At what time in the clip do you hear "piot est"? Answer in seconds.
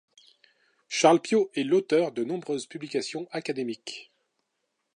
1.19-1.63